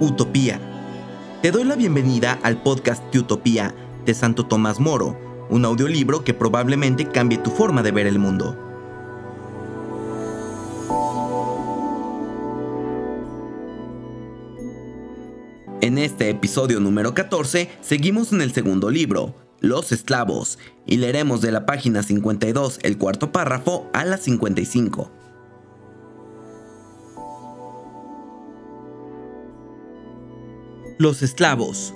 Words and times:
Utopía. 0.00 0.60
Te 1.42 1.50
doy 1.50 1.64
la 1.64 1.74
bienvenida 1.74 2.38
al 2.44 2.62
podcast 2.62 3.02
de 3.12 3.18
Utopía 3.18 3.74
de 4.04 4.14
Santo 4.14 4.46
Tomás 4.46 4.78
Moro, 4.78 5.18
un 5.50 5.64
audiolibro 5.64 6.22
que 6.22 6.34
probablemente 6.34 7.08
cambie 7.08 7.38
tu 7.38 7.50
forma 7.50 7.82
de 7.82 7.90
ver 7.90 8.06
el 8.06 8.20
mundo. 8.20 8.56
En 15.80 15.98
este 15.98 16.30
episodio 16.30 16.78
número 16.78 17.14
14 17.14 17.68
seguimos 17.80 18.32
en 18.32 18.40
el 18.40 18.52
segundo 18.52 18.90
libro, 18.90 19.34
Los 19.58 19.90
esclavos, 19.90 20.60
y 20.86 20.98
leeremos 20.98 21.40
de 21.40 21.50
la 21.50 21.66
página 21.66 22.04
52 22.04 22.78
el 22.82 22.98
cuarto 22.98 23.32
párrafo 23.32 23.90
a 23.92 24.04
la 24.04 24.16
55. 24.16 25.17
Los 31.00 31.22
esclavos. 31.22 31.94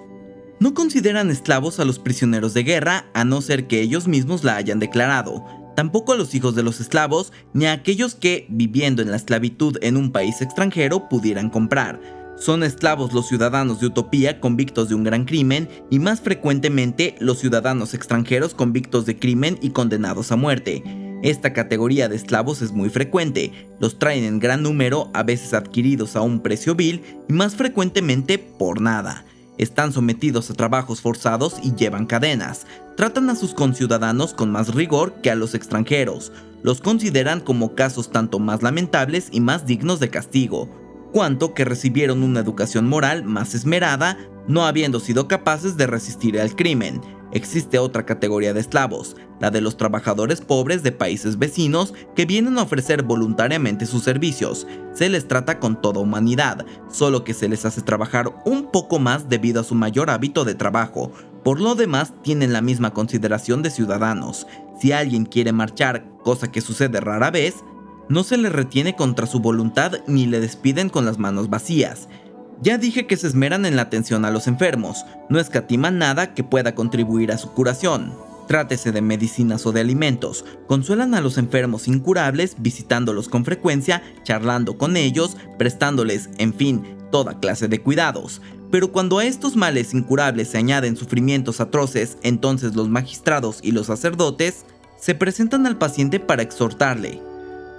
No 0.61 0.75
consideran 0.75 1.33
esclavos 1.33 1.81
a 1.81 1.85
los 1.85 1.99
prisioneros 1.99 2.55
de 2.55 2.63
guerra 2.63 3.07
a 3.15 3.25
no 3.25 3.43
ser 3.43 3.67
que 3.67 3.81
ellos 3.81 4.07
mismos 4.07 4.45
la 4.45 4.55
hayan 4.55 4.79
declarado, 4.79 5.45
tampoco 5.75 6.13
a 6.13 6.17
los 6.17 6.37
hijos 6.37 6.55
de 6.55 6.63
los 6.63 6.81
esclavos 6.81 7.33
ni 7.53 7.67
a 7.67 7.73
aquellos 7.73 8.15
que, 8.15 8.47
viviendo 8.49 9.03
en 9.03 9.11
la 9.11 9.17
esclavitud 9.17 9.77
en 9.83 9.97
un 9.97 10.13
país 10.13 10.41
extranjero, 10.41 11.09
pudieran 11.09 11.51
comprar. 11.51 12.01
Son 12.39 12.63
esclavos 12.63 13.13
los 13.13 13.27
ciudadanos 13.27 13.81
de 13.81 13.87
Utopía 13.87 14.39
convictos 14.39 14.89
de 14.89 14.95
un 14.95 15.03
gran 15.03 15.25
crimen 15.25 15.69
y 15.91 15.99
más 15.99 16.21
frecuentemente 16.21 17.17
los 17.19 17.41
ciudadanos 17.41 17.95
extranjeros 17.95 18.55
convictos 18.55 19.05
de 19.05 19.19
crimen 19.19 19.59
y 19.63 19.71
condenados 19.71 20.31
a 20.31 20.37
muerte. 20.37 21.02
Esta 21.23 21.53
categoría 21.53 22.09
de 22.09 22.17
esclavos 22.17 22.63
es 22.63 22.73
muy 22.73 22.91
frecuente, 22.91 23.69
los 23.79 24.01
traen 24.01 24.25
en 24.25 24.41
gran 24.41 24.65
número, 24.65 25.09
a 25.15 25.23
veces 25.23 25.55
adquiridos 25.55 26.17
a 26.17 26.21
un 26.21 26.41
precio 26.41 26.75
vil 26.75 27.03
y 27.29 27.33
más 27.33 27.55
frecuentemente 27.55 28.39
por 28.39 28.81
nada. 28.81 29.25
Están 29.57 29.93
sometidos 29.93 30.51
a 30.51 30.55
trabajos 30.55 31.01
forzados 31.01 31.59
y 31.63 31.77
llevan 31.77 32.07
cadenas. 32.07 32.67
Tratan 32.97 33.31
a 33.31 33.37
sus 33.37 33.55
conciudadanos 33.55 34.35
con 34.35 34.51
más 34.51 34.75
rigor 34.75 35.15
que 35.23 35.31
a 35.31 35.37
los 35.37 35.55
extranjeros. 35.55 36.33
Los 36.65 36.81
consideran 36.81 37.39
como 37.39 37.77
casos 37.77 38.11
tanto 38.11 38.41
más 38.41 38.63
lamentables 38.63 39.29
y 39.31 39.41
más 39.41 39.65
dignos 39.65 40.01
de 40.01 40.11
castigo, 40.11 40.69
cuanto 41.13 41.55
que 41.55 41.65
recibieron 41.65 42.25
una 42.25 42.41
educación 42.41 42.89
moral 42.89 43.23
más 43.23 43.55
esmerada, 43.55 44.19
no 44.49 44.65
habiendo 44.65 44.99
sido 44.99 45.29
capaces 45.29 45.77
de 45.77 45.87
resistir 45.87 46.41
al 46.41 46.57
crimen 46.57 47.01
existe 47.33 47.79
otra 47.79 48.07
categoría 48.07 48.55
de 48.55 48.61
esclavos, 48.61 49.17
la 49.41 49.51
de 49.51 49.61
los 49.61 49.77
trabajadores 49.77 50.41
pobres 50.41 50.83
de 50.83 50.93
países 50.93 51.39
vecinos 51.39 51.95
que 52.15 52.27
vienen 52.27 52.59
a 52.59 52.63
ofrecer 52.63 53.03
voluntariamente 53.03 53.87
sus 53.87 54.05
servicios. 54.05 54.67
Se 54.95 55.09
les 55.09 55.27
trata 55.27 55.59
con 55.59 55.81
toda 55.81 56.01
humanidad, 56.01 56.65
solo 56.91 57.25
que 57.25 57.35
se 57.35 57.49
les 57.49 57.65
hace 57.65 57.83
trabajar 57.83 58.33
un 58.45 58.71
poco 58.71 58.99
más 58.99 59.29
debido 59.29 59.61
a 59.61 59.65
su 59.65 59.75
mayor 59.75 60.11
hábito 60.11 60.45
de 60.45 60.55
trabajo. 60.55 61.11
Por 61.43 61.61
lo 61.61 61.75
demás, 61.75 62.13
tienen 62.23 62.53
la 62.53 62.61
misma 62.61 62.93
consideración 62.93 63.63
de 63.63 63.71
ciudadanos. 63.71 64.47
Si 64.81 64.93
alguien 64.93 65.25
quiere 65.25 65.53
marchar, 65.53 66.05
cosa 66.23 66.53
que 66.53 66.61
sucede 66.61 67.01
rara 67.01 67.31
vez, 67.31 67.57
no 68.09 68.25
se 68.25 68.37
le 68.37 68.51
retiene 68.51 68.95
contra 68.95 69.27
su 69.27 69.41
voluntad 69.41 70.01
ni 70.07 70.27
le 70.27 70.41
despiden 70.41 70.89
con 70.89 71.05
las 71.05 71.19
manos 71.19 71.49
vacías. 71.49 72.09
Ya 72.63 72.79
dije 72.79 73.09
que 73.09 73.17
se 73.17 73.27
esmeran 73.27 73.67
en 73.67 73.75
la 73.75 73.83
atención 73.83 74.25
a 74.25 74.31
los 74.31 74.47
enfermos, 74.47 75.05
no 75.29 75.41
escatiman 75.41 75.99
nada 75.99 76.33
que 76.33 76.45
pueda 76.45 76.77
contribuir 76.77 77.33
a 77.33 77.39
su 77.39 77.51
curación. 77.53 78.15
Trátese 78.47 78.93
de 78.93 79.03
medicinas 79.03 79.67
o 79.67 79.73
de 79.73 79.81
alimentos, 79.81 80.45
consuelan 80.69 81.17
a 81.17 81.21
los 81.21 81.39
enfermos 81.39 81.89
incurables 81.89 82.55
visitándolos 82.59 83.29
con 83.29 83.45
frecuencia, 83.45 84.05
charlando 84.23 84.79
con 84.79 84.97
ellos, 84.97 85.37
prestándoles, 85.59 86.31
en 86.39 86.55
fin, 86.55 86.85
toda 87.11 87.41
clase 87.41 87.67
de 87.67 87.81
cuidados. 87.81 88.41
Pero 88.71 88.93
cuando 88.93 89.19
a 89.19 89.25
estos 89.25 89.57
males 89.57 89.93
incurables 89.93 90.49
se 90.49 90.59
añaden 90.59 90.97
sufrimientos 90.97 91.61
atroces, 91.61 92.17
entonces 92.23 92.77
los 92.77 92.89
magistrados 92.89 93.59
y 93.63 93.73
los 93.73 93.87
sacerdotes 93.89 94.67
se 95.01 95.17
presentan 95.17 95.67
al 95.67 95.79
paciente 95.79 96.21
para 96.21 96.43
exhortarle, 96.43 97.21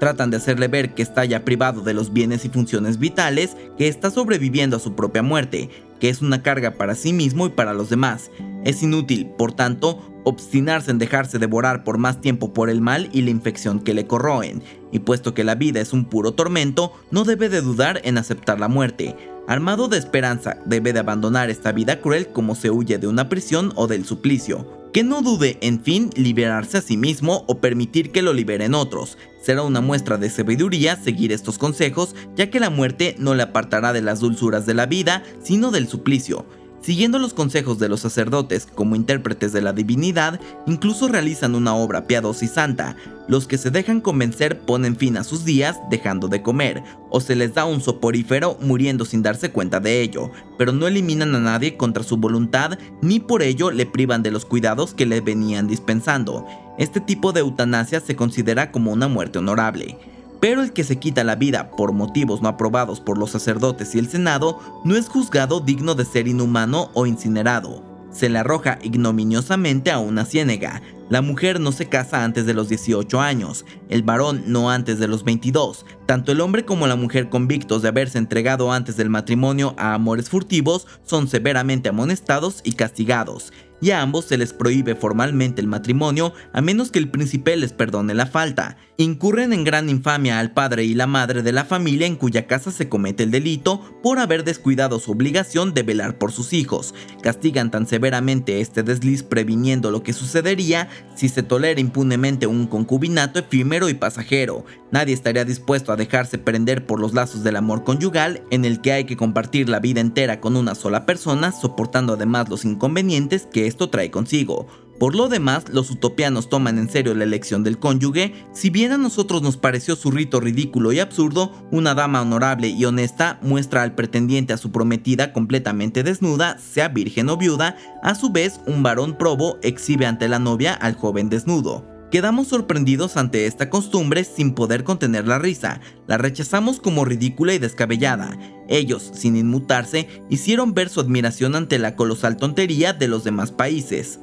Tratan 0.03 0.31
de 0.31 0.35
hacerle 0.35 0.67
ver 0.67 0.93
que 0.93 1.01
está 1.01 1.23
ya 1.23 1.45
privado 1.45 1.79
de 1.79 1.93
los 1.93 2.11
bienes 2.11 2.43
y 2.43 2.49
funciones 2.49 2.99
vitales, 2.99 3.55
que 3.77 3.87
está 3.87 4.11
sobreviviendo 4.11 4.75
a 4.75 4.81
su 4.81 4.95
propia 4.95 5.23
muerte, 5.23 5.69
que 6.01 6.09
es 6.09 6.21
una 6.21 6.43
carga 6.43 6.71
para 6.71 6.93
sí 6.93 7.13
mismo 7.13 7.45
y 7.45 7.51
para 7.51 7.73
los 7.73 7.89
demás. 7.89 8.29
Es 8.65 8.83
inútil, 8.83 9.27
por 9.37 9.53
tanto, 9.53 10.01
obstinarse 10.25 10.91
en 10.91 10.97
dejarse 10.97 11.39
devorar 11.39 11.85
por 11.85 11.99
más 11.99 12.19
tiempo 12.19 12.51
por 12.51 12.69
el 12.69 12.81
mal 12.81 13.07
y 13.13 13.21
la 13.21 13.29
infección 13.29 13.79
que 13.79 13.93
le 13.93 14.05
corroen, 14.05 14.61
y 14.91 14.99
puesto 14.99 15.33
que 15.33 15.45
la 15.45 15.55
vida 15.55 15.79
es 15.79 15.93
un 15.93 16.03
puro 16.03 16.33
tormento, 16.33 16.91
no 17.09 17.23
debe 17.23 17.47
de 17.47 17.61
dudar 17.61 18.01
en 18.03 18.17
aceptar 18.17 18.59
la 18.59 18.67
muerte. 18.67 19.15
Armado 19.47 19.87
de 19.87 19.99
esperanza, 19.99 20.57
debe 20.65 20.91
de 20.91 20.99
abandonar 20.99 21.49
esta 21.49 21.71
vida 21.71 22.01
cruel 22.01 22.27
como 22.27 22.55
se 22.55 22.71
huye 22.71 22.97
de 22.97 23.07
una 23.07 23.29
prisión 23.29 23.71
o 23.77 23.87
del 23.87 24.03
suplicio 24.03 24.82
que 24.93 25.03
no 25.03 25.23
dude 25.23 25.57
en 25.61 25.83
fin 25.83 26.11
liberarse 26.15 26.77
a 26.77 26.81
sí 26.81 26.97
mismo 26.97 27.43
o 27.47 27.59
permitir 27.59 28.11
que 28.11 28.21
lo 28.21 28.31
liberen 28.31 28.75
otros. 28.75 29.17
Será 29.41 29.63
una 29.63 29.81
muestra 29.81 30.17
de 30.17 30.29
sabiduría 30.29 30.95
seguir 30.95 31.31
estos 31.31 31.57
consejos, 31.57 32.15
ya 32.35 32.51
que 32.51 32.59
la 32.59 32.69
muerte 32.69 33.15
no 33.17 33.33
le 33.33 33.43
apartará 33.43 33.91
de 33.91 34.03
las 34.03 34.19
dulzuras 34.19 34.67
de 34.67 34.75
la 34.75 34.85
vida, 34.85 35.23
sino 35.41 35.71
del 35.71 35.87
suplicio. 35.87 36.45
Siguiendo 36.83 37.17
los 37.17 37.33
consejos 37.33 37.79
de 37.79 37.87
los 37.87 38.01
sacerdotes 38.01 38.67
como 38.67 38.97
intérpretes 38.97 39.53
de 39.53 39.61
la 39.61 39.71
divinidad, 39.71 40.41
incluso 40.67 41.07
realizan 41.07 41.55
una 41.55 41.73
obra 41.73 42.07
piadosa 42.07 42.43
y 42.43 42.49
santa. 42.49 42.97
Los 43.29 43.47
que 43.47 43.57
se 43.57 43.71
dejan 43.71 44.01
convencer 44.01 44.59
ponen 44.59 44.97
fin 44.97 45.15
a 45.15 45.23
sus 45.23 45.45
días 45.45 45.79
dejando 45.89 46.27
de 46.27 46.41
comer, 46.41 46.83
o 47.09 47.21
se 47.21 47.37
les 47.37 47.53
da 47.53 47.63
un 47.63 47.79
soporífero 47.79 48.57
muriendo 48.59 49.05
sin 49.05 49.23
darse 49.23 49.49
cuenta 49.49 49.79
de 49.79 50.01
ello, 50.01 50.29
pero 50.57 50.73
no 50.73 50.85
eliminan 50.85 51.33
a 51.35 51.39
nadie 51.39 51.77
contra 51.77 52.03
su 52.03 52.17
voluntad 52.17 52.77
ni 53.01 53.21
por 53.21 53.43
ello 53.43 53.71
le 53.71 53.85
privan 53.85 54.21
de 54.21 54.31
los 54.31 54.43
cuidados 54.43 54.93
que 54.93 55.05
le 55.05 55.21
venían 55.21 55.67
dispensando. 55.67 56.45
Este 56.77 56.99
tipo 56.99 57.31
de 57.31 57.39
eutanasia 57.39 58.01
se 58.01 58.17
considera 58.17 58.73
como 58.73 58.91
una 58.91 59.07
muerte 59.07 59.39
honorable. 59.39 59.97
Pero 60.43 60.61
el 60.61 60.73
que 60.73 60.83
se 60.83 60.99
quita 60.99 61.23
la 61.23 61.37
vida 61.37 61.71
por 61.71 61.93
motivos 61.93 62.41
no 62.41 62.49
aprobados 62.49 62.99
por 62.99 63.17
los 63.17 63.31
sacerdotes 63.31 63.95
y 63.95 63.99
el 63.99 64.09
Senado 64.09 64.59
no 64.83 64.97
es 64.97 65.07
juzgado 65.07 65.61
digno 65.61 65.95
de 65.95 66.03
ser 66.03 66.27
inhumano 66.27 66.91
o 66.93 67.05
incinerado. 67.05 67.81
Se 68.11 68.27
le 68.27 68.39
arroja 68.39 68.77
ignominiosamente 68.83 69.89
a 69.89 69.99
una 69.99 70.25
ciénega. 70.25 70.81
La 71.07 71.21
mujer 71.21 71.61
no 71.61 71.71
se 71.71 71.87
casa 71.87 72.25
antes 72.25 72.45
de 72.45 72.53
los 72.53 72.67
18 72.67 73.21
años, 73.21 73.63
el 73.87 74.03
varón 74.03 74.43
no 74.47 74.69
antes 74.69 74.99
de 74.99 75.07
los 75.07 75.23
22. 75.23 75.85
Tanto 76.07 76.33
el 76.33 76.41
hombre 76.41 76.65
como 76.65 76.87
la 76.87 76.97
mujer 76.97 77.29
convictos 77.29 77.81
de 77.81 77.87
haberse 77.87 78.17
entregado 78.17 78.73
antes 78.73 78.97
del 78.97 79.09
matrimonio 79.09 79.75
a 79.77 79.93
amores 79.93 80.29
furtivos 80.29 80.87
son 81.03 81.29
severamente 81.29 81.87
amonestados 81.87 82.59
y 82.65 82.73
castigados 82.73 83.53
y 83.83 83.91
a 83.91 84.01
ambos 84.01 84.23
se 84.23 84.37
les 84.37 84.53
prohíbe 84.53 84.95
formalmente 84.95 85.59
el 85.59 85.67
matrimonio 85.67 86.33
a 86.53 86.61
menos 86.61 86.89
que 86.89 86.99
el 86.99 87.09
príncipe 87.09 87.57
les 87.57 87.73
perdone 87.73 88.13
la 88.13 88.25
falta. 88.25 88.77
Incurren 88.95 89.51
en 89.51 89.65
gran 89.65 89.89
infamia 89.89 90.39
al 90.39 90.51
padre 90.53 90.85
y 90.85 90.93
la 90.93 91.05
madre 91.05 91.43
de 91.43 91.51
la 91.51 91.65
familia 91.65 92.07
en 92.07 92.15
cuya 92.15 92.47
casa 92.47 92.71
se 92.71 92.87
comete 92.87 93.23
el 93.23 93.31
delito 93.31 93.81
por 94.01 94.19
haber 94.19 94.45
descuidado 94.45 94.99
su 94.99 95.11
obligación 95.11 95.73
de 95.73 95.83
velar 95.83 96.17
por 96.17 96.31
sus 96.31 96.53
hijos. 96.53 96.95
Castigan 97.21 97.71
tan 97.71 97.85
severamente 97.85 98.61
este 98.61 98.83
desliz 98.83 99.21
previniendo 99.21 99.91
lo 99.91 100.01
que 100.01 100.13
sucedería 100.13 100.87
si 101.15 101.27
se 101.27 101.43
tolera 101.43 101.81
impunemente 101.81 102.47
un 102.47 102.67
concubinato 102.67 103.39
efímero 103.39 103.89
y 103.89 103.95
pasajero. 103.95 104.63
Nadie 104.91 105.15
estaría 105.15 105.43
dispuesto 105.43 105.91
a 105.91 105.95
dejarse 105.95 106.37
prender 106.37 106.85
por 106.85 106.99
los 106.99 107.13
lazos 107.13 107.43
del 107.43 107.55
amor 107.55 107.83
conyugal 107.83 108.43
en 108.51 108.63
el 108.63 108.79
que 108.79 108.93
hay 108.93 109.05
que 109.05 109.17
compartir 109.17 109.67
la 109.67 109.79
vida 109.79 109.99
entera 109.99 110.39
con 110.39 110.55
una 110.55 110.75
sola 110.75 111.07
persona, 111.07 111.51
soportando 111.51 112.13
además 112.13 112.47
los 112.47 112.63
inconvenientes 112.63 113.47
que 113.51 113.72
esto 113.73 113.89
trae 113.89 114.11
consigo. 114.11 114.67
Por 114.99 115.15
lo 115.15 115.27
demás, 115.27 115.65
los 115.69 115.89
utopianos 115.89 116.47
toman 116.47 116.77
en 116.77 116.89
serio 116.89 117.15
la 117.15 117.23
elección 117.23 117.63
del 117.63 117.79
cónyuge, 117.79 118.33
si 118.53 118.69
bien 118.69 118.91
a 118.91 118.97
nosotros 118.97 119.41
nos 119.41 119.57
pareció 119.57 119.95
su 119.95 120.11
rito 120.11 120.39
ridículo 120.39 120.93
y 120.93 120.99
absurdo, 120.99 121.51
una 121.71 121.95
dama 121.95 122.21
honorable 122.21 122.67
y 122.67 122.85
honesta 122.85 123.39
muestra 123.41 123.81
al 123.81 123.95
pretendiente 123.95 124.53
a 124.53 124.57
su 124.57 124.71
prometida 124.71 125.33
completamente 125.33 126.03
desnuda, 126.03 126.57
sea 126.59 126.89
virgen 126.89 127.29
o 127.29 127.37
viuda, 127.37 127.75
a 128.03 128.13
su 128.15 128.31
vez 128.31 128.61
un 128.67 128.83
varón 128.83 129.17
probo 129.17 129.57
exhibe 129.63 130.05
ante 130.05 130.29
la 130.29 130.39
novia 130.39 130.73
al 130.73 130.95
joven 130.95 131.27
desnudo. 131.27 131.85
Quedamos 132.11 132.49
sorprendidos 132.49 133.17
ante 133.17 133.47
esta 133.47 133.71
costumbre 133.71 134.23
sin 134.23 134.53
poder 134.53 134.83
contener 134.83 135.27
la 135.27 135.39
risa, 135.39 135.81
la 136.05 136.19
rechazamos 136.19 136.79
como 136.79 137.05
ridícula 137.05 137.55
y 137.55 137.57
descabellada. 137.57 138.37
Ellos, 138.73 139.11
sin 139.13 139.37
inmutarse, 139.37 140.09
hicieron 140.31 140.73
ver 140.73 140.89
su 140.89 140.99
admiración 140.99 141.55
ante 141.55 141.77
la 141.77 141.95
colosal 141.95 142.37
tontería 142.37 142.91
de 142.91 143.07
los 143.07 143.23
demás 143.23 143.51
países. 143.51 144.19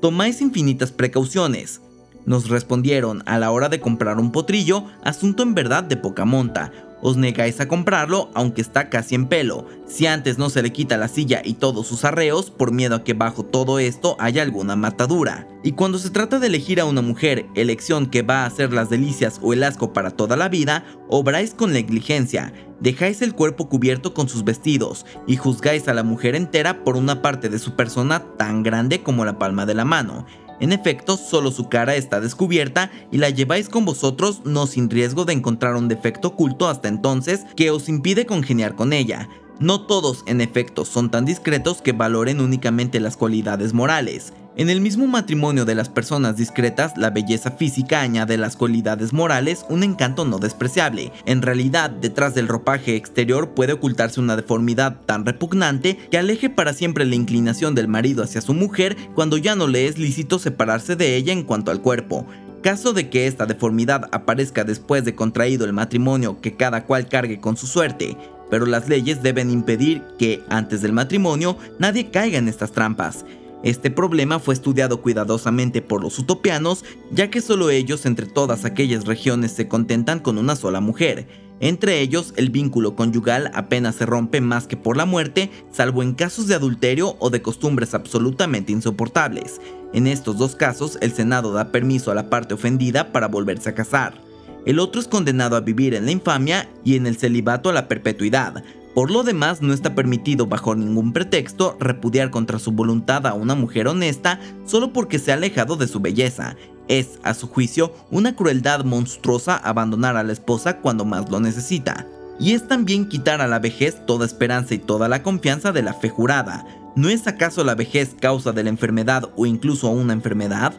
Tomáis 0.00 0.40
infinitas 0.40 0.90
precauciones. 0.90 1.80
Nos 2.26 2.48
respondieron 2.48 3.22
a 3.26 3.38
la 3.38 3.52
hora 3.52 3.68
de 3.68 3.78
comprar 3.78 4.18
un 4.18 4.32
potrillo, 4.32 4.82
asunto 5.04 5.44
en 5.44 5.54
verdad 5.54 5.84
de 5.84 5.96
poca 5.96 6.24
monta. 6.24 6.72
Os 7.02 7.16
negáis 7.16 7.60
a 7.60 7.68
comprarlo 7.68 8.30
aunque 8.34 8.62
está 8.62 8.88
casi 8.88 9.14
en 9.14 9.28
pelo. 9.28 9.68
Si 9.86 10.06
antes 10.06 10.38
no 10.38 10.50
se 10.50 10.62
le 10.62 10.72
quita 10.72 10.96
la 10.96 11.06
silla 11.06 11.42
y 11.44 11.54
todos 11.54 11.86
sus 11.86 12.04
arreos 12.04 12.50
por 12.50 12.72
miedo 12.72 12.96
a 12.96 13.04
que 13.04 13.12
bajo 13.12 13.44
todo 13.44 13.78
esto 13.78 14.16
haya 14.18 14.42
alguna 14.42 14.74
matadura. 14.74 15.46
Y 15.62 15.72
cuando 15.72 15.98
se 15.98 16.10
trata 16.10 16.40
de 16.40 16.48
elegir 16.48 16.80
a 16.80 16.86
una 16.86 17.02
mujer, 17.02 17.46
elección 17.54 18.06
que 18.06 18.22
va 18.22 18.42
a 18.42 18.46
hacer 18.46 18.72
las 18.72 18.90
delicias 18.90 19.38
o 19.40 19.52
el 19.52 19.62
asco 19.62 19.92
para 19.92 20.10
toda 20.10 20.34
la 20.36 20.48
vida, 20.48 20.84
obráis 21.08 21.54
con 21.54 21.72
negligencia. 21.72 22.52
Dejáis 22.80 23.22
el 23.22 23.34
cuerpo 23.34 23.68
cubierto 23.68 24.14
con 24.14 24.28
sus 24.28 24.44
vestidos 24.44 25.06
y 25.26 25.36
juzgáis 25.36 25.88
a 25.88 25.94
la 25.94 26.02
mujer 26.02 26.34
entera 26.34 26.84
por 26.84 26.96
una 26.96 27.22
parte 27.22 27.48
de 27.48 27.58
su 27.58 27.76
persona 27.76 28.24
tan 28.36 28.62
grande 28.62 29.02
como 29.02 29.24
la 29.24 29.38
palma 29.38 29.66
de 29.66 29.74
la 29.74 29.84
mano 29.84 30.26
en 30.60 30.72
efecto, 30.72 31.16
solo 31.16 31.50
su 31.50 31.68
cara 31.68 31.96
está 31.96 32.20
descubierta 32.20 32.90
y 33.10 33.18
la 33.18 33.30
lleváis 33.30 33.68
con 33.68 33.84
vosotros 33.84 34.42
no 34.44 34.66
sin 34.66 34.88
riesgo 34.88 35.24
de 35.24 35.32
encontrar 35.32 35.74
un 35.74 35.88
defecto 35.88 36.28
oculto 36.28 36.68
hasta 36.68 36.88
entonces 36.88 37.44
que 37.56 37.70
os 37.70 37.88
impide 37.88 38.24
congeniar 38.24 38.76
con 38.76 38.92
ella. 38.92 39.28
No 39.58 39.86
todos, 39.86 40.22
en 40.26 40.40
efecto, 40.40 40.84
son 40.84 41.10
tan 41.10 41.24
discretos 41.24 41.82
que 41.82 41.92
valoren 41.92 42.40
únicamente 42.40 43.00
las 43.00 43.16
cualidades 43.16 43.72
morales. 43.72 44.32
En 44.56 44.70
el 44.70 44.80
mismo 44.80 45.08
matrimonio 45.08 45.64
de 45.64 45.74
las 45.74 45.88
personas 45.88 46.36
discretas, 46.36 46.96
la 46.96 47.10
belleza 47.10 47.50
física 47.50 48.02
añade 48.02 48.36
las 48.36 48.56
cualidades 48.56 49.12
morales 49.12 49.66
un 49.68 49.82
encanto 49.82 50.24
no 50.24 50.38
despreciable. 50.38 51.10
En 51.26 51.42
realidad, 51.42 51.90
detrás 51.90 52.36
del 52.36 52.46
ropaje 52.46 52.94
exterior 52.94 53.48
puede 53.50 53.72
ocultarse 53.72 54.20
una 54.20 54.36
deformidad 54.36 55.00
tan 55.06 55.26
repugnante 55.26 55.96
que 56.08 56.18
aleje 56.18 56.50
para 56.50 56.72
siempre 56.72 57.04
la 57.04 57.16
inclinación 57.16 57.74
del 57.74 57.88
marido 57.88 58.22
hacia 58.22 58.40
su 58.40 58.54
mujer 58.54 58.96
cuando 59.16 59.38
ya 59.38 59.56
no 59.56 59.66
le 59.66 59.88
es 59.88 59.98
lícito 59.98 60.38
separarse 60.38 60.94
de 60.94 61.16
ella 61.16 61.32
en 61.32 61.42
cuanto 61.42 61.72
al 61.72 61.82
cuerpo. 61.82 62.24
Caso 62.62 62.92
de 62.92 63.10
que 63.10 63.26
esta 63.26 63.46
deformidad 63.46 64.08
aparezca 64.12 64.62
después 64.62 65.04
de 65.04 65.16
contraído 65.16 65.64
el 65.64 65.72
matrimonio, 65.72 66.40
que 66.40 66.54
cada 66.54 66.84
cual 66.84 67.08
cargue 67.08 67.40
con 67.40 67.56
su 67.56 67.66
suerte, 67.66 68.16
pero 68.50 68.66
las 68.66 68.88
leyes 68.88 69.20
deben 69.20 69.50
impedir 69.50 70.04
que, 70.16 70.44
antes 70.48 70.80
del 70.80 70.92
matrimonio, 70.92 71.58
nadie 71.80 72.10
caiga 72.10 72.38
en 72.38 72.46
estas 72.46 72.70
trampas. 72.70 73.24
Este 73.64 73.90
problema 73.90 74.40
fue 74.40 74.52
estudiado 74.52 75.00
cuidadosamente 75.00 75.80
por 75.80 76.02
los 76.02 76.18
utopianos, 76.18 76.84
ya 77.10 77.30
que 77.30 77.40
solo 77.40 77.70
ellos 77.70 78.04
entre 78.04 78.26
todas 78.26 78.66
aquellas 78.66 79.06
regiones 79.06 79.52
se 79.52 79.68
contentan 79.68 80.20
con 80.20 80.36
una 80.36 80.54
sola 80.54 80.80
mujer. 80.80 81.26
Entre 81.60 82.00
ellos, 82.00 82.34
el 82.36 82.50
vínculo 82.50 82.94
conyugal 82.94 83.50
apenas 83.54 83.94
se 83.94 84.04
rompe 84.04 84.42
más 84.42 84.66
que 84.66 84.76
por 84.76 84.98
la 84.98 85.06
muerte, 85.06 85.50
salvo 85.72 86.02
en 86.02 86.12
casos 86.12 86.46
de 86.46 86.54
adulterio 86.54 87.16
o 87.20 87.30
de 87.30 87.40
costumbres 87.40 87.94
absolutamente 87.94 88.70
insoportables. 88.70 89.62
En 89.94 90.08
estos 90.08 90.36
dos 90.36 90.56
casos, 90.56 90.98
el 91.00 91.14
Senado 91.14 91.54
da 91.54 91.72
permiso 91.72 92.10
a 92.10 92.14
la 92.14 92.28
parte 92.28 92.52
ofendida 92.52 93.12
para 93.12 93.28
volverse 93.28 93.70
a 93.70 93.74
casar. 93.74 94.20
El 94.66 94.78
otro 94.78 95.00
es 95.00 95.08
condenado 95.08 95.56
a 95.56 95.60
vivir 95.60 95.94
en 95.94 96.04
la 96.04 96.10
infamia 96.10 96.68
y 96.84 96.96
en 96.96 97.06
el 97.06 97.16
celibato 97.16 97.70
a 97.70 97.72
la 97.72 97.88
perpetuidad, 97.88 98.62
por 98.94 99.10
lo 99.10 99.24
demás, 99.24 99.60
no 99.60 99.72
está 99.72 99.96
permitido 99.96 100.46
bajo 100.46 100.76
ningún 100.76 101.12
pretexto 101.12 101.76
repudiar 101.80 102.30
contra 102.30 102.60
su 102.60 102.70
voluntad 102.70 103.26
a 103.26 103.34
una 103.34 103.56
mujer 103.56 103.88
honesta 103.88 104.38
solo 104.66 104.92
porque 104.92 105.18
se 105.18 105.32
ha 105.32 105.34
alejado 105.34 105.76
de 105.76 105.88
su 105.88 105.98
belleza. 105.98 106.54
Es, 106.86 107.18
a 107.24 107.34
su 107.34 107.48
juicio, 107.48 107.92
una 108.12 108.36
crueldad 108.36 108.84
monstruosa 108.84 109.56
abandonar 109.56 110.16
a 110.16 110.22
la 110.22 110.32
esposa 110.32 110.78
cuando 110.78 111.04
más 111.04 111.28
lo 111.28 111.40
necesita. 111.40 112.06
Y 112.38 112.52
es 112.52 112.68
también 112.68 113.08
quitar 113.08 113.40
a 113.40 113.48
la 113.48 113.58
vejez 113.58 114.04
toda 114.06 114.26
esperanza 114.26 114.74
y 114.74 114.78
toda 114.78 115.08
la 115.08 115.22
confianza 115.24 115.72
de 115.72 115.82
la 115.82 115.94
fe 115.94 116.08
jurada. 116.08 116.64
¿No 116.94 117.08
es 117.08 117.26
acaso 117.26 117.64
la 117.64 117.74
vejez 117.74 118.14
causa 118.20 118.52
de 118.52 118.62
la 118.62 118.70
enfermedad 118.70 119.30
o 119.34 119.46
incluso 119.46 119.88
una 119.90 120.12
enfermedad? 120.12 120.72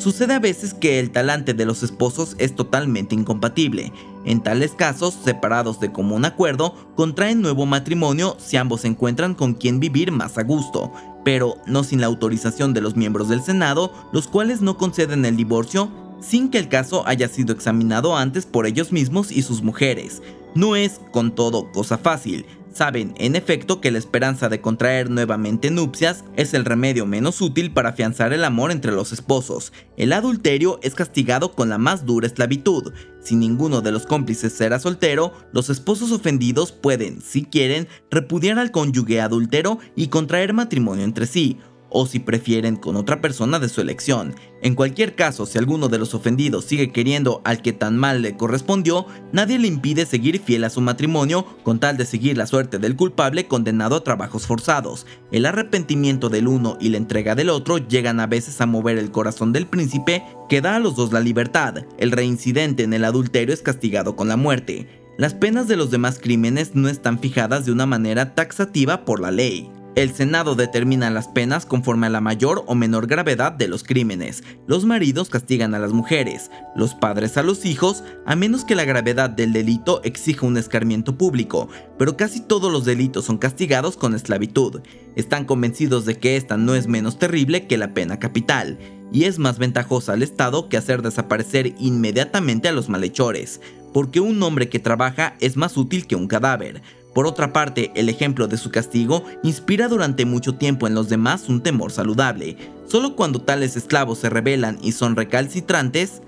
Sucede 0.00 0.32
a 0.32 0.38
veces 0.38 0.72
que 0.72 0.98
el 0.98 1.10
talante 1.10 1.52
de 1.52 1.66
los 1.66 1.82
esposos 1.82 2.34
es 2.38 2.56
totalmente 2.56 3.14
incompatible. 3.14 3.92
En 4.24 4.42
tales 4.42 4.70
casos, 4.70 5.14
separados 5.22 5.78
de 5.78 5.92
común 5.92 6.24
acuerdo, 6.24 6.74
contraen 6.96 7.42
nuevo 7.42 7.66
matrimonio 7.66 8.34
si 8.38 8.56
ambos 8.56 8.86
encuentran 8.86 9.34
con 9.34 9.52
quien 9.52 9.78
vivir 9.78 10.10
más 10.10 10.38
a 10.38 10.42
gusto, 10.42 10.90
pero 11.22 11.58
no 11.66 11.84
sin 11.84 12.00
la 12.00 12.06
autorización 12.06 12.72
de 12.72 12.80
los 12.80 12.96
miembros 12.96 13.28
del 13.28 13.42
Senado, 13.42 13.92
los 14.10 14.26
cuales 14.26 14.62
no 14.62 14.78
conceden 14.78 15.26
el 15.26 15.36
divorcio 15.36 15.90
sin 16.22 16.48
que 16.48 16.56
el 16.56 16.70
caso 16.70 17.06
haya 17.06 17.28
sido 17.28 17.52
examinado 17.52 18.16
antes 18.16 18.46
por 18.46 18.66
ellos 18.66 18.92
mismos 18.92 19.30
y 19.30 19.42
sus 19.42 19.62
mujeres. 19.62 20.22
No 20.54 20.76
es, 20.76 20.98
con 21.12 21.34
todo, 21.34 21.70
cosa 21.72 21.98
fácil, 21.98 22.46
Saben, 22.72 23.14
en 23.18 23.34
efecto, 23.34 23.80
que 23.80 23.90
la 23.90 23.98
esperanza 23.98 24.48
de 24.48 24.60
contraer 24.60 25.10
nuevamente 25.10 25.70
nupcias 25.70 26.24
es 26.36 26.54
el 26.54 26.64
remedio 26.64 27.04
menos 27.04 27.40
útil 27.40 27.72
para 27.72 27.90
afianzar 27.90 28.32
el 28.32 28.44
amor 28.44 28.70
entre 28.70 28.92
los 28.92 29.12
esposos. 29.12 29.72
El 29.96 30.12
adulterio 30.12 30.78
es 30.82 30.94
castigado 30.94 31.52
con 31.52 31.68
la 31.68 31.78
más 31.78 32.06
dura 32.06 32.28
esclavitud. 32.28 32.92
Si 33.20 33.34
ninguno 33.34 33.80
de 33.80 33.90
los 33.90 34.06
cómplices 34.06 34.52
será 34.52 34.78
soltero, 34.78 35.32
los 35.52 35.68
esposos 35.68 36.12
ofendidos 36.12 36.70
pueden, 36.70 37.20
si 37.20 37.44
quieren, 37.44 37.88
repudiar 38.10 38.58
al 38.58 38.70
cónyuge 38.70 39.20
adúltero 39.20 39.78
y 39.96 40.08
contraer 40.08 40.54
matrimonio 40.54 41.04
entre 41.04 41.26
sí, 41.26 41.58
o 41.90 42.06
si 42.06 42.18
prefieren 42.18 42.76
con 42.76 42.96
otra 42.96 43.20
persona 43.20 43.58
de 43.58 43.68
su 43.68 43.80
elección. 43.80 44.34
En 44.62 44.74
cualquier 44.74 45.14
caso, 45.14 45.46
si 45.46 45.58
alguno 45.58 45.88
de 45.88 45.98
los 45.98 46.14
ofendidos 46.14 46.64
sigue 46.64 46.92
queriendo 46.92 47.40
al 47.44 47.62
que 47.62 47.72
tan 47.72 47.96
mal 47.96 48.22
le 48.22 48.36
correspondió, 48.36 49.06
nadie 49.32 49.58
le 49.58 49.68
impide 49.68 50.06
seguir 50.06 50.40
fiel 50.40 50.64
a 50.64 50.70
su 50.70 50.80
matrimonio 50.80 51.46
con 51.62 51.80
tal 51.80 51.96
de 51.96 52.06
seguir 52.06 52.36
la 52.36 52.46
suerte 52.46 52.78
del 52.78 52.96
culpable 52.96 53.46
condenado 53.46 53.96
a 53.96 54.04
trabajos 54.04 54.46
forzados. 54.46 55.06
El 55.32 55.46
arrepentimiento 55.46 56.28
del 56.28 56.48
uno 56.48 56.76
y 56.80 56.90
la 56.90 56.98
entrega 56.98 57.34
del 57.34 57.50
otro 57.50 57.78
llegan 57.78 58.20
a 58.20 58.26
veces 58.26 58.60
a 58.60 58.66
mover 58.66 58.98
el 58.98 59.10
corazón 59.10 59.52
del 59.52 59.66
príncipe 59.66 60.22
que 60.48 60.60
da 60.60 60.76
a 60.76 60.80
los 60.80 60.96
dos 60.96 61.12
la 61.12 61.20
libertad. 61.20 61.84
El 61.98 62.12
reincidente 62.12 62.82
en 62.82 62.92
el 62.92 63.04
adulterio 63.04 63.54
es 63.54 63.62
castigado 63.62 64.16
con 64.16 64.28
la 64.28 64.36
muerte. 64.36 64.86
Las 65.16 65.34
penas 65.34 65.68
de 65.68 65.76
los 65.76 65.90
demás 65.90 66.18
crímenes 66.18 66.74
no 66.74 66.88
están 66.88 67.18
fijadas 67.18 67.66
de 67.66 67.72
una 67.72 67.86
manera 67.86 68.34
taxativa 68.34 69.04
por 69.04 69.20
la 69.20 69.30
ley. 69.30 69.70
El 69.96 70.14
Senado 70.14 70.54
determina 70.54 71.10
las 71.10 71.26
penas 71.26 71.66
conforme 71.66 72.06
a 72.06 72.10
la 72.10 72.20
mayor 72.20 72.62
o 72.68 72.76
menor 72.76 73.08
gravedad 73.08 73.50
de 73.50 73.66
los 73.66 73.82
crímenes. 73.82 74.44
Los 74.68 74.84
maridos 74.84 75.30
castigan 75.30 75.74
a 75.74 75.80
las 75.80 75.92
mujeres, 75.92 76.52
los 76.76 76.94
padres 76.94 77.36
a 77.36 77.42
los 77.42 77.64
hijos, 77.64 78.04
a 78.24 78.36
menos 78.36 78.64
que 78.64 78.76
la 78.76 78.84
gravedad 78.84 79.30
del 79.30 79.52
delito 79.52 80.00
exija 80.04 80.46
un 80.46 80.56
escarmiento 80.56 81.18
público, 81.18 81.68
pero 81.98 82.16
casi 82.16 82.40
todos 82.40 82.70
los 82.70 82.84
delitos 82.84 83.24
son 83.24 83.38
castigados 83.38 83.96
con 83.96 84.14
esclavitud. 84.14 84.80
Están 85.16 85.44
convencidos 85.44 86.04
de 86.06 86.20
que 86.20 86.36
esta 86.36 86.56
no 86.56 86.76
es 86.76 86.86
menos 86.86 87.18
terrible 87.18 87.66
que 87.66 87.76
la 87.76 87.92
pena 87.92 88.20
capital, 88.20 88.78
y 89.12 89.24
es 89.24 89.40
más 89.40 89.58
ventajosa 89.58 90.12
al 90.12 90.22
Estado 90.22 90.68
que 90.68 90.76
hacer 90.76 91.02
desaparecer 91.02 91.74
inmediatamente 91.80 92.68
a 92.68 92.72
los 92.72 92.88
malhechores, 92.88 93.60
porque 93.92 94.20
un 94.20 94.40
hombre 94.44 94.68
que 94.68 94.78
trabaja 94.78 95.34
es 95.40 95.56
más 95.56 95.76
útil 95.76 96.06
que 96.06 96.14
un 96.14 96.28
cadáver. 96.28 96.80
Por 97.14 97.26
otra 97.26 97.52
parte, 97.52 97.90
el 97.94 98.08
ejemplo 98.08 98.46
de 98.46 98.56
su 98.56 98.70
castigo 98.70 99.24
inspira 99.42 99.88
durante 99.88 100.24
mucho 100.24 100.54
tiempo 100.54 100.86
en 100.86 100.94
los 100.94 101.08
demás 101.08 101.48
un 101.48 101.62
temor 101.62 101.90
saludable. 101.90 102.56
Solo 102.86 103.16
cuando 103.16 103.42
tales 103.42 103.76
esclavos 103.76 104.18
se 104.18 104.30
rebelan 104.30 104.78
y 104.80 104.92
son 104.92 105.16
recalcitrantes, 105.16 106.22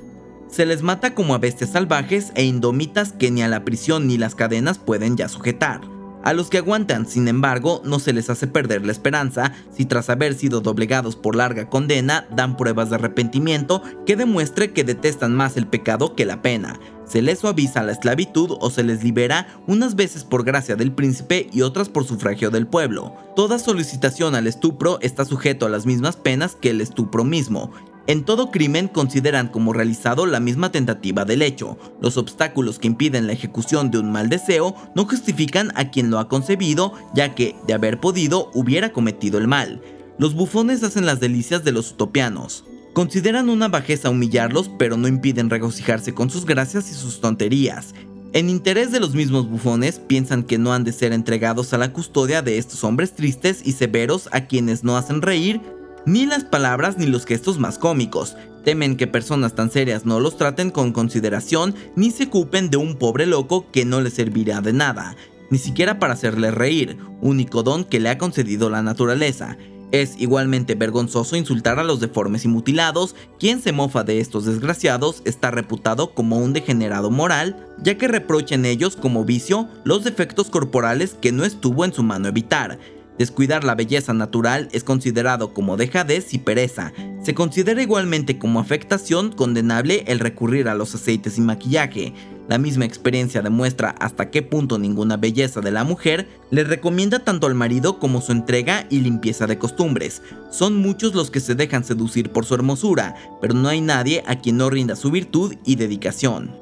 se 0.48 0.66
les 0.66 0.82
mata 0.82 1.14
como 1.14 1.34
a 1.34 1.38
bestias 1.38 1.70
salvajes 1.70 2.32
e 2.34 2.44
indomitas 2.44 3.12
que 3.12 3.30
ni 3.30 3.42
a 3.42 3.48
la 3.48 3.64
prisión 3.64 4.06
ni 4.06 4.18
las 4.18 4.34
cadenas 4.34 4.78
pueden 4.78 5.16
ya 5.16 5.28
sujetar. 5.28 5.91
A 6.24 6.32
los 6.34 6.50
que 6.50 6.58
aguantan, 6.58 7.06
sin 7.06 7.26
embargo, 7.26 7.82
no 7.84 7.98
se 7.98 8.12
les 8.12 8.30
hace 8.30 8.46
perder 8.46 8.86
la 8.86 8.92
esperanza 8.92 9.52
si 9.76 9.86
tras 9.86 10.08
haber 10.08 10.34
sido 10.34 10.60
doblegados 10.60 11.16
por 11.16 11.34
larga 11.34 11.68
condena 11.68 12.26
dan 12.30 12.56
pruebas 12.56 12.90
de 12.90 12.96
arrepentimiento 12.96 13.82
que 14.06 14.14
demuestre 14.14 14.72
que 14.72 14.84
detestan 14.84 15.34
más 15.34 15.56
el 15.56 15.66
pecado 15.66 16.14
que 16.14 16.24
la 16.24 16.40
pena. 16.40 16.78
Se 17.04 17.22
les 17.22 17.40
suaviza 17.40 17.82
la 17.82 17.92
esclavitud 17.92 18.56
o 18.60 18.70
se 18.70 18.84
les 18.84 19.02
libera 19.02 19.48
unas 19.66 19.96
veces 19.96 20.22
por 20.24 20.44
gracia 20.44 20.76
del 20.76 20.92
príncipe 20.92 21.48
y 21.52 21.62
otras 21.62 21.88
por 21.88 22.04
sufragio 22.04 22.50
del 22.50 22.68
pueblo. 22.68 23.14
Toda 23.34 23.58
solicitación 23.58 24.36
al 24.36 24.46
estupro 24.46 24.98
está 25.02 25.24
sujeto 25.24 25.66
a 25.66 25.70
las 25.70 25.86
mismas 25.86 26.16
penas 26.16 26.54
que 26.54 26.70
el 26.70 26.80
estupro 26.80 27.24
mismo, 27.24 27.72
en 28.06 28.24
todo 28.24 28.50
crimen 28.50 28.88
consideran 28.88 29.48
como 29.48 29.72
realizado 29.72 30.26
la 30.26 30.40
misma 30.40 30.72
tentativa 30.72 31.24
del 31.24 31.42
hecho. 31.42 31.78
Los 32.00 32.16
obstáculos 32.16 32.78
que 32.78 32.88
impiden 32.88 33.26
la 33.26 33.32
ejecución 33.32 33.90
de 33.90 33.98
un 33.98 34.10
mal 34.10 34.28
deseo 34.28 34.74
no 34.96 35.04
justifican 35.04 35.72
a 35.76 35.90
quien 35.90 36.10
lo 36.10 36.18
ha 36.18 36.28
concebido, 36.28 36.94
ya 37.14 37.34
que, 37.34 37.54
de 37.66 37.74
haber 37.74 38.00
podido, 38.00 38.50
hubiera 38.54 38.92
cometido 38.92 39.38
el 39.38 39.46
mal. 39.46 39.80
Los 40.18 40.34
bufones 40.34 40.82
hacen 40.82 41.06
las 41.06 41.20
delicias 41.20 41.62
de 41.64 41.72
los 41.72 41.92
utopianos. 41.92 42.64
Consideran 42.92 43.48
una 43.48 43.68
bajeza 43.68 44.10
humillarlos, 44.10 44.68
pero 44.78 44.96
no 44.96 45.08
impiden 45.08 45.48
regocijarse 45.48 46.12
con 46.12 46.28
sus 46.28 46.44
gracias 46.44 46.90
y 46.90 46.94
sus 46.94 47.20
tonterías. 47.20 47.94
En 48.34 48.50
interés 48.50 48.90
de 48.90 49.00
los 49.00 49.14
mismos 49.14 49.48
bufones, 49.48 49.98
piensan 49.98 50.42
que 50.42 50.58
no 50.58 50.72
han 50.72 50.84
de 50.84 50.92
ser 50.92 51.12
entregados 51.12 51.72
a 51.72 51.78
la 51.78 51.92
custodia 51.92 52.42
de 52.42 52.58
estos 52.58 52.82
hombres 52.82 53.14
tristes 53.14 53.60
y 53.64 53.72
severos 53.72 54.28
a 54.32 54.46
quienes 54.46 54.84
no 54.84 54.96
hacen 54.96 55.22
reír 55.22 55.60
ni 56.06 56.26
las 56.26 56.44
palabras 56.44 56.98
ni 56.98 57.06
los 57.06 57.26
gestos 57.26 57.58
más 57.58 57.78
cómicos. 57.78 58.36
Temen 58.64 58.96
que 58.96 59.06
personas 59.06 59.54
tan 59.54 59.70
serias 59.70 60.06
no 60.06 60.20
los 60.20 60.36
traten 60.36 60.70
con 60.70 60.92
consideración 60.92 61.74
ni 61.96 62.10
se 62.10 62.24
ocupen 62.24 62.70
de 62.70 62.76
un 62.76 62.96
pobre 62.96 63.26
loco 63.26 63.66
que 63.72 63.84
no 63.84 64.00
les 64.00 64.14
servirá 64.14 64.60
de 64.60 64.72
nada, 64.72 65.16
ni 65.50 65.58
siquiera 65.58 65.98
para 65.98 66.14
hacerle 66.14 66.50
reír, 66.50 66.96
único 67.20 67.62
don 67.62 67.84
que 67.84 68.00
le 68.00 68.08
ha 68.08 68.18
concedido 68.18 68.70
la 68.70 68.82
naturaleza. 68.82 69.56
Es 69.92 70.18
igualmente 70.18 70.74
vergonzoso 70.74 71.36
insultar 71.36 71.78
a 71.78 71.84
los 71.84 72.00
deformes 72.00 72.46
y 72.46 72.48
mutilados, 72.48 73.14
quien 73.38 73.60
se 73.60 73.72
mofa 73.72 74.04
de 74.04 74.20
estos 74.20 74.46
desgraciados 74.46 75.20
está 75.26 75.50
reputado 75.50 76.14
como 76.14 76.38
un 76.38 76.54
degenerado 76.54 77.10
moral, 77.10 77.66
ya 77.82 77.98
que 77.98 78.08
reprocha 78.08 78.54
en 78.54 78.64
ellos 78.64 78.96
como 78.96 79.26
vicio 79.26 79.68
los 79.84 80.02
defectos 80.02 80.48
corporales 80.48 81.14
que 81.20 81.30
no 81.30 81.44
estuvo 81.44 81.84
en 81.84 81.92
su 81.92 82.02
mano 82.02 82.28
evitar. 82.28 82.78
Descuidar 83.22 83.62
la 83.62 83.76
belleza 83.76 84.12
natural 84.12 84.68
es 84.72 84.82
considerado 84.82 85.54
como 85.54 85.76
dejadez 85.76 86.34
y 86.34 86.38
pereza. 86.38 86.92
Se 87.22 87.34
considera 87.34 87.80
igualmente 87.80 88.36
como 88.36 88.58
afectación 88.58 89.30
condenable 89.30 90.02
el 90.08 90.18
recurrir 90.18 90.66
a 90.68 90.74
los 90.74 90.92
aceites 90.96 91.38
y 91.38 91.40
maquillaje. 91.40 92.14
La 92.48 92.58
misma 92.58 92.84
experiencia 92.84 93.40
demuestra 93.40 93.90
hasta 94.00 94.28
qué 94.32 94.42
punto 94.42 94.76
ninguna 94.76 95.18
belleza 95.18 95.60
de 95.60 95.70
la 95.70 95.84
mujer 95.84 96.26
le 96.50 96.64
recomienda 96.64 97.20
tanto 97.20 97.46
al 97.46 97.54
marido 97.54 98.00
como 98.00 98.20
su 98.20 98.32
entrega 98.32 98.88
y 98.90 98.98
limpieza 99.02 99.46
de 99.46 99.56
costumbres. 99.56 100.20
Son 100.50 100.74
muchos 100.74 101.14
los 101.14 101.30
que 101.30 101.38
se 101.38 101.54
dejan 101.54 101.84
seducir 101.84 102.32
por 102.32 102.44
su 102.44 102.56
hermosura, 102.56 103.14
pero 103.40 103.54
no 103.54 103.68
hay 103.68 103.80
nadie 103.80 104.24
a 104.26 104.40
quien 104.40 104.56
no 104.56 104.68
rinda 104.68 104.96
su 104.96 105.12
virtud 105.12 105.54
y 105.64 105.76
dedicación. 105.76 106.61